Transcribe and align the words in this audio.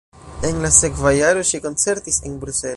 En 0.47 0.57
la 0.67 0.71
sekva 0.77 1.13
jaro 1.19 1.45
ŝi 1.51 1.63
koncertis 1.69 2.21
en 2.31 2.45
Bruselo. 2.45 2.69